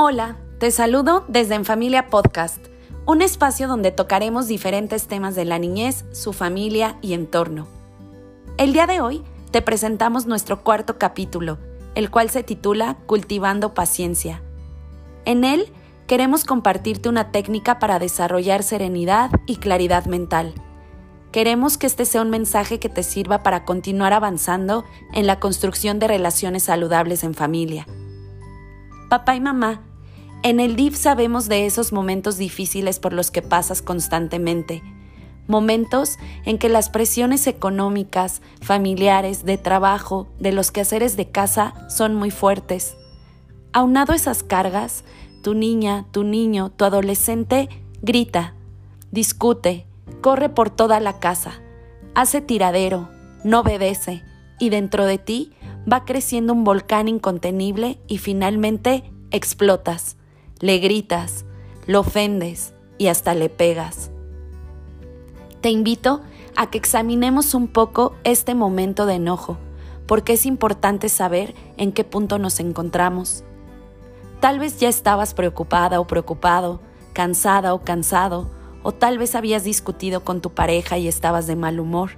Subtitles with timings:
[0.00, 2.64] Hola, te saludo desde En Familia Podcast,
[3.04, 7.66] un espacio donde tocaremos diferentes temas de la niñez, su familia y entorno.
[8.58, 11.58] El día de hoy te presentamos nuestro cuarto capítulo,
[11.96, 14.40] el cual se titula Cultivando Paciencia.
[15.24, 15.66] En él
[16.06, 20.54] queremos compartirte una técnica para desarrollar serenidad y claridad mental.
[21.32, 25.98] Queremos que este sea un mensaje que te sirva para continuar avanzando en la construcción
[25.98, 27.88] de relaciones saludables en familia.
[29.08, 29.87] Papá y mamá
[30.42, 34.82] en el DIF sabemos de esos momentos difíciles por los que pasas constantemente,
[35.48, 42.14] momentos en que las presiones económicas, familiares, de trabajo, de los quehaceres de casa son
[42.14, 42.96] muy fuertes.
[43.72, 45.04] Aunado esas cargas,
[45.42, 47.68] tu niña, tu niño, tu adolescente
[48.02, 48.54] grita,
[49.10, 49.86] discute,
[50.20, 51.60] corre por toda la casa,
[52.14, 53.08] hace tiradero,
[53.42, 54.22] no obedece,
[54.60, 55.52] y dentro de ti
[55.90, 60.17] va creciendo un volcán incontenible y finalmente explotas
[60.60, 61.44] le gritas,
[61.86, 64.10] lo ofendes y hasta le pegas.
[65.60, 66.20] Te invito
[66.56, 69.56] a que examinemos un poco este momento de enojo,
[70.06, 73.44] porque es importante saber en qué punto nos encontramos.
[74.40, 76.80] Tal vez ya estabas preocupada o preocupado,
[77.12, 78.50] cansada o cansado,
[78.82, 82.12] o tal vez habías discutido con tu pareja y estabas de mal humor.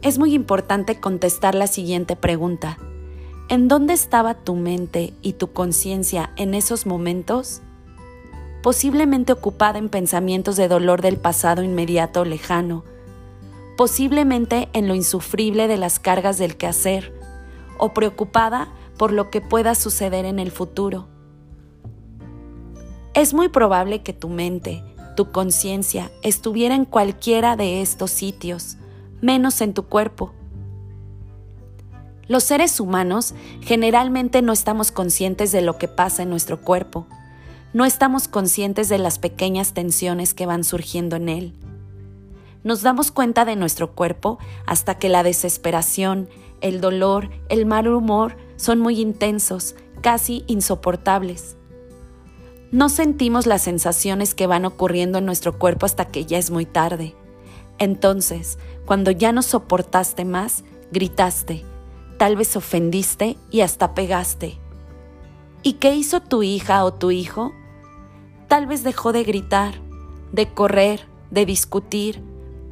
[0.00, 2.78] Es muy importante contestar la siguiente pregunta.
[3.52, 7.60] ¿En dónde estaba tu mente y tu conciencia en esos momentos?
[8.62, 12.82] Posiblemente ocupada en pensamientos de dolor del pasado inmediato o lejano,
[13.76, 17.12] posiblemente en lo insufrible de las cargas del quehacer,
[17.76, 21.08] o preocupada por lo que pueda suceder en el futuro.
[23.12, 24.82] Es muy probable que tu mente,
[25.14, 28.78] tu conciencia estuviera en cualquiera de estos sitios,
[29.20, 30.32] menos en tu cuerpo
[32.32, 37.06] los seres humanos generalmente no estamos conscientes de lo que pasa en nuestro cuerpo,
[37.74, 41.52] no estamos conscientes de las pequeñas tensiones que van surgiendo en él.
[42.64, 46.26] Nos damos cuenta de nuestro cuerpo hasta que la desesperación,
[46.62, 51.56] el dolor, el mal humor son muy intensos, casi insoportables.
[52.70, 56.64] No sentimos las sensaciones que van ocurriendo en nuestro cuerpo hasta que ya es muy
[56.64, 57.14] tarde.
[57.78, 61.66] Entonces, cuando ya no soportaste más, gritaste,
[62.22, 64.56] tal vez ofendiste y hasta pegaste.
[65.64, 67.52] ¿Y qué hizo tu hija o tu hijo?
[68.46, 69.74] Tal vez dejó de gritar,
[70.30, 72.22] de correr, de discutir,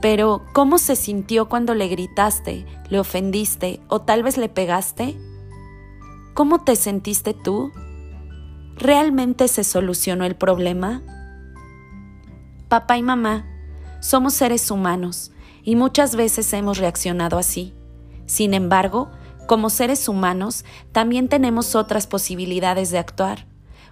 [0.00, 5.18] pero ¿cómo se sintió cuando le gritaste, le ofendiste o tal vez le pegaste?
[6.32, 7.72] ¿Cómo te sentiste tú?
[8.76, 11.02] ¿Realmente se solucionó el problema?
[12.68, 13.46] Papá y mamá,
[14.00, 15.32] somos seres humanos
[15.64, 17.74] y muchas veces hemos reaccionado así.
[18.26, 19.10] Sin embargo,
[19.50, 23.46] como seres humanos, también tenemos otras posibilidades de actuar.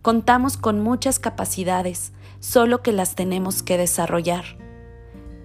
[0.00, 4.44] Contamos con muchas capacidades, solo que las tenemos que desarrollar.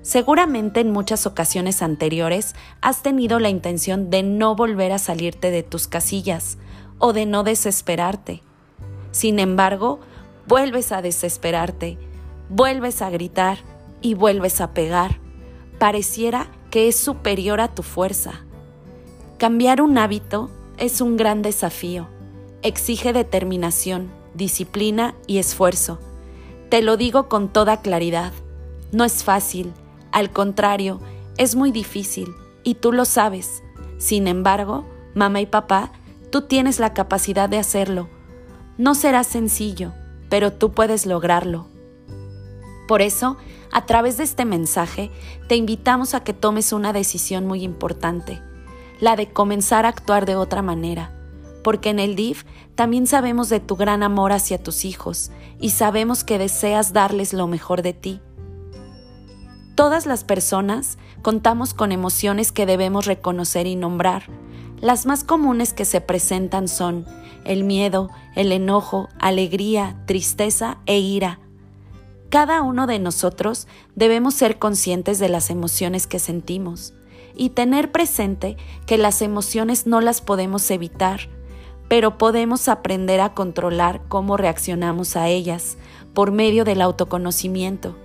[0.00, 5.62] Seguramente en muchas ocasiones anteriores has tenido la intención de no volver a salirte de
[5.62, 6.58] tus casillas
[6.98, 8.42] o de no desesperarte.
[9.12, 10.00] Sin embargo,
[10.48, 11.96] vuelves a desesperarte,
[12.48, 13.58] vuelves a gritar
[14.00, 15.20] y vuelves a pegar.
[15.78, 18.42] Pareciera que es superior a tu fuerza.
[19.42, 22.06] Cambiar un hábito es un gran desafío.
[22.62, 25.98] Exige determinación, disciplina y esfuerzo.
[26.68, 28.32] Te lo digo con toda claridad.
[28.92, 29.72] No es fácil,
[30.12, 31.00] al contrario,
[31.38, 32.32] es muy difícil
[32.62, 33.64] y tú lo sabes.
[33.98, 35.90] Sin embargo, mamá y papá,
[36.30, 38.08] tú tienes la capacidad de hacerlo.
[38.78, 39.92] No será sencillo,
[40.28, 41.66] pero tú puedes lograrlo.
[42.86, 43.38] Por eso,
[43.72, 45.10] a través de este mensaje,
[45.48, 48.40] te invitamos a que tomes una decisión muy importante
[49.02, 51.10] la de comenzar a actuar de otra manera,
[51.64, 52.44] porque en el DIF
[52.76, 57.48] también sabemos de tu gran amor hacia tus hijos y sabemos que deseas darles lo
[57.48, 58.20] mejor de ti.
[59.74, 64.22] Todas las personas contamos con emociones que debemos reconocer y nombrar.
[64.80, 67.04] Las más comunes que se presentan son
[67.44, 71.40] el miedo, el enojo, alegría, tristeza e ira.
[72.30, 73.66] Cada uno de nosotros
[73.96, 76.94] debemos ser conscientes de las emociones que sentimos
[77.34, 78.56] y tener presente
[78.86, 81.28] que las emociones no las podemos evitar,
[81.88, 85.76] pero podemos aprender a controlar cómo reaccionamos a ellas
[86.14, 87.96] por medio del autoconocimiento.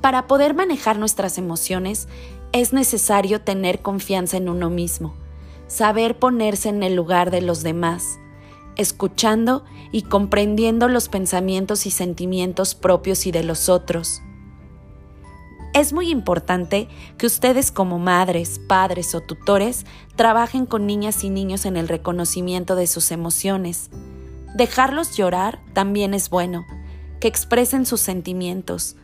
[0.00, 2.08] Para poder manejar nuestras emociones
[2.52, 5.14] es necesario tener confianza en uno mismo,
[5.68, 8.18] saber ponerse en el lugar de los demás,
[8.76, 14.22] escuchando y comprendiendo los pensamientos y sentimientos propios y de los otros
[15.74, 16.86] Es muy importante
[17.16, 19.86] que ustedes como madres, padres o tutores
[20.16, 23.88] trabajen con niñas y niños en el reconocimiento de sus emociones.
[24.54, 26.66] Dejarlos llorar también es bueno,
[27.20, 28.96] que expresen sus sentimientos.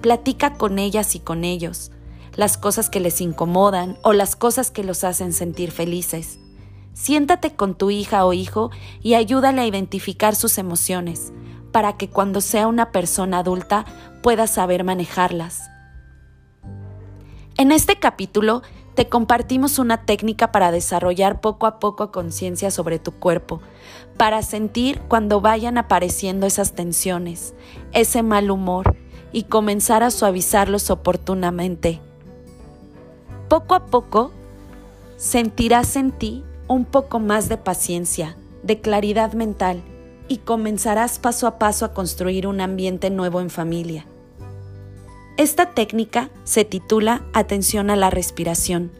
[0.00, 1.92] Platica con ellas y con ellos,
[2.36, 6.38] las cosas que les incomodan o las cosas que los hacen sentir felices.
[6.94, 8.70] Siéntate con tu hija o hijo
[9.02, 11.34] y ayúdale a identificar sus emociones,
[11.70, 13.84] para que cuando sea una persona adulta
[14.22, 15.73] pueda saber manejarlas.
[17.56, 18.62] En este capítulo
[18.96, 23.60] te compartimos una técnica para desarrollar poco a poco conciencia sobre tu cuerpo,
[24.16, 27.54] para sentir cuando vayan apareciendo esas tensiones,
[27.92, 28.96] ese mal humor
[29.30, 32.00] y comenzar a suavizarlos oportunamente.
[33.48, 34.32] Poco a poco
[35.16, 39.80] sentirás en ti un poco más de paciencia, de claridad mental
[40.26, 44.06] y comenzarás paso a paso a construir un ambiente nuevo en familia.
[45.36, 48.92] Esta técnica se titula Atención a la respiración.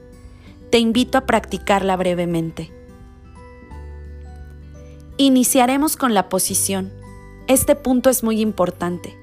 [0.70, 2.72] Te invito a practicarla brevemente.
[5.16, 6.92] Iniciaremos con la posición.
[7.46, 9.16] Este punto es muy importante.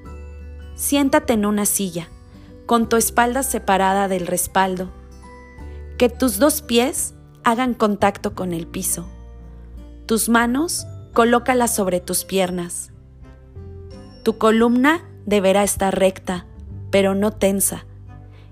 [0.74, 2.08] Siéntate en una silla,
[2.64, 4.88] con tu espalda separada del respaldo.
[5.98, 7.12] Que tus dos pies
[7.44, 9.06] hagan contacto con el piso.
[10.06, 12.90] Tus manos colócalas sobre tus piernas.
[14.22, 16.46] Tu columna deberá estar recta
[16.92, 17.86] pero no tensa.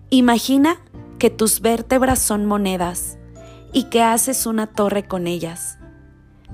[0.08, 0.80] Imagina
[1.20, 3.18] que tus vértebras son monedas
[3.72, 5.78] y que haces una torre con ellas.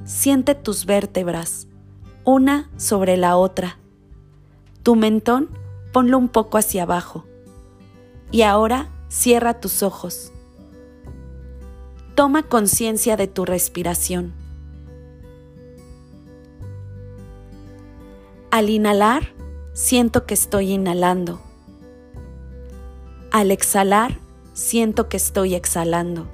[0.05, 1.69] Siente tus vértebras,
[2.25, 3.79] una sobre la otra.
[4.83, 5.49] Tu mentón
[5.93, 7.25] ponlo un poco hacia abajo.
[8.31, 10.33] Y ahora cierra tus ojos.
[12.17, 14.35] Toma conciencia de tu respiración.
[18.51, 19.35] Al inhalar,
[19.73, 21.46] siento que estoy inhalando.
[23.37, 24.19] Al exhalar,
[24.55, 26.27] siento que estoy exhalando.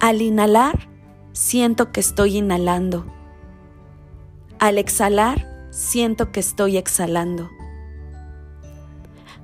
[0.00, 0.88] Al inhalar,
[1.32, 3.04] siento que estoy inhalando.
[4.60, 7.50] Al exhalar, siento que estoy exhalando.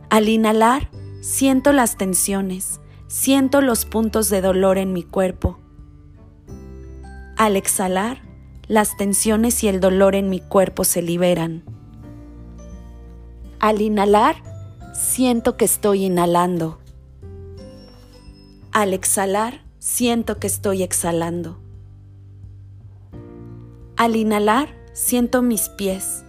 [0.08, 0.88] Al inhalar,
[1.20, 5.58] siento las tensiones, siento los puntos de dolor en mi cuerpo.
[7.37, 8.23] Al exhalar,
[8.69, 11.64] las tensiones y el dolor en mi cuerpo se liberan.
[13.58, 14.50] Al inhalar,
[15.00, 16.79] siento que estoy inhalando.
[18.70, 21.58] Al exhalar, siento que estoy exhalando.
[23.97, 26.23] Al inhalar, siento mis pies.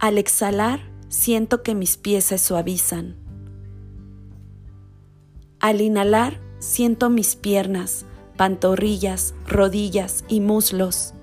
[0.00, 3.16] Al exhalar, siento que mis pies se suavizan.
[5.60, 8.06] Al inhalar, siento mis piernas,
[8.36, 11.14] pantorrillas, rodillas y muslos.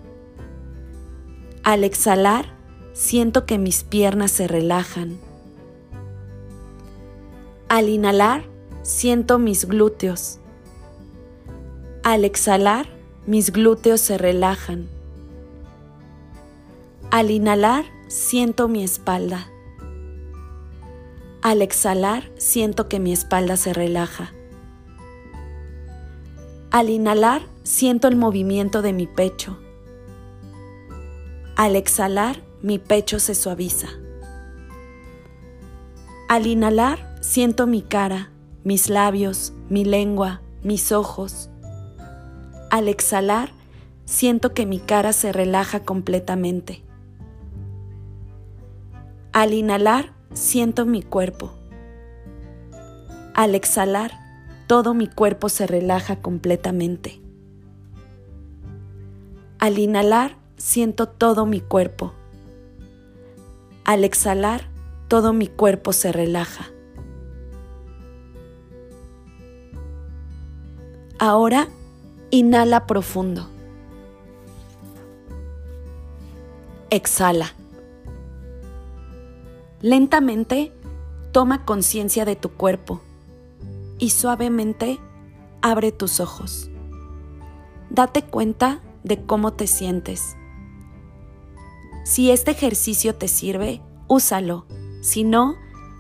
[1.64, 2.46] Al exhalar,
[2.94, 5.20] siento que mis piernas se relajan.
[7.70, 8.46] Al inhalar,
[8.82, 10.40] siento mis glúteos.
[12.02, 12.88] Al exhalar,
[13.28, 14.90] mis glúteos se relajan.
[17.12, 19.52] Al inhalar, siento mi espalda.
[21.44, 24.34] Al exhalar, siento que mi espalda se relaja.
[26.72, 29.60] Al inhalar, siento el movimiento de mi pecho.
[31.56, 33.90] Al exhalar, mi pecho se suaviza.
[36.30, 38.32] Al inhalar, Siento mi cara,
[38.64, 41.50] mis labios, mi lengua, mis ojos.
[42.70, 43.52] Al exhalar,
[44.06, 46.82] siento que mi cara se relaja completamente.
[49.34, 51.52] Al inhalar, siento mi cuerpo.
[53.34, 54.12] Al exhalar,
[54.68, 57.22] todo mi cuerpo se relaja completamente.
[59.60, 62.14] Al inhalar, siento todo mi cuerpo.
[63.84, 64.70] Al exhalar,
[65.10, 66.72] todo mi cuerpo se relaja.
[71.22, 71.68] Ahora
[72.32, 73.50] inhala profundo.
[76.90, 77.54] Exhala.
[79.82, 80.72] Lentamente
[81.34, 83.02] toma conciencia de tu cuerpo
[83.98, 84.98] y suavemente
[85.62, 86.72] abre tus ojos.
[87.90, 90.38] Date cuenta de cómo te sientes.
[92.06, 94.66] Si este ejercicio te sirve, úsalo.
[95.02, 95.56] Si no,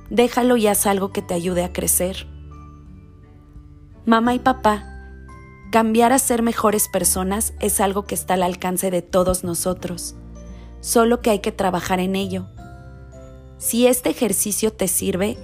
[0.09, 2.25] déjalo y haz algo que te ayude a crecer.
[4.05, 4.98] Mamá y papá,
[5.71, 10.15] Cambiar a ser mejores personas es algo que está al alcance de todos nosotros,
[10.79, 12.47] solo que hay que trabajar en ello.
[13.59, 15.37] Si este ejercicio te sirve,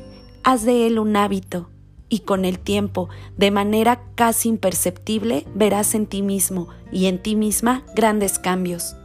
[0.43, 1.69] haz de él un hábito
[2.09, 7.35] y con el tiempo, de manera casi imperceptible, verás en ti mismo y en ti
[7.35, 8.95] misma grandes cambios.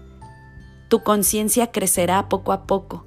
[0.88, 3.04] Tu conciencia crecerá poco a poco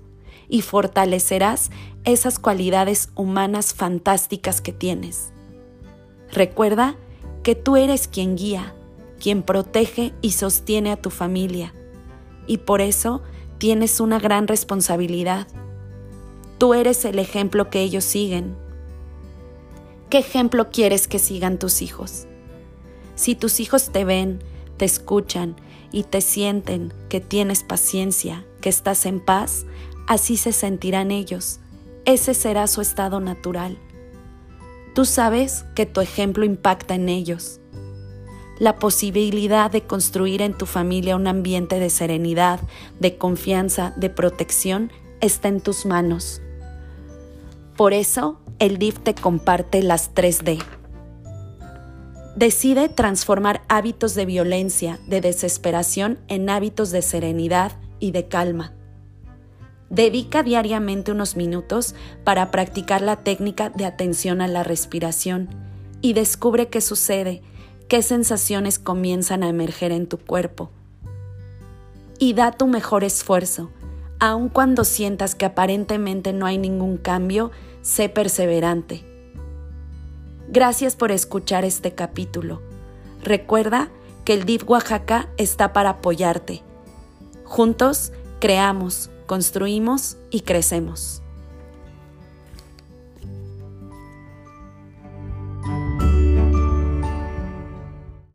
[0.47, 1.71] y fortalecerás
[2.03, 5.31] esas cualidades humanas fantásticas que tienes.
[6.31, 6.95] Recuerda
[7.43, 8.73] que tú eres quien guía,
[9.19, 11.73] quien protege y sostiene a tu familia,
[12.47, 13.21] y por eso
[13.57, 15.47] tienes una gran responsabilidad.
[16.57, 18.55] Tú eres el ejemplo que ellos siguen.
[20.09, 22.27] ¿Qué ejemplo quieres que sigan tus hijos?
[23.15, 24.39] Si tus hijos te ven,
[24.77, 25.55] te escuchan
[25.91, 29.65] y te sienten que tienes paciencia, que estás en paz,
[30.07, 31.59] así se sentirán ellos.
[32.05, 33.77] Ese será su estado natural.
[34.93, 37.59] Tú sabes que tu ejemplo impacta en ellos.
[38.59, 42.59] La posibilidad de construir en tu familia un ambiente de serenidad,
[42.99, 46.41] de confianza, de protección, está en tus manos.
[47.75, 50.63] Por eso, el DIF te comparte las 3D.
[52.35, 58.73] Decide transformar hábitos de violencia, de desesperación en hábitos de serenidad y de calma.
[59.93, 61.95] Dedica diariamente unos minutos
[62.25, 65.49] para practicar la técnica de atención a la respiración
[66.01, 67.41] y descubre qué sucede,
[67.87, 70.71] qué sensaciones comienzan a emerger en tu cuerpo.
[72.19, 73.71] Y da tu mejor esfuerzo.
[74.19, 79.13] Aun cuando sientas que aparentemente no hay ningún cambio, sé perseverante
[80.53, 82.61] Gracias por escuchar este capítulo.
[83.23, 83.89] Recuerda
[84.23, 86.61] que el DIF Oaxaca está para apoyarte.
[87.43, 91.22] Juntos creamos, construimos y crecemos.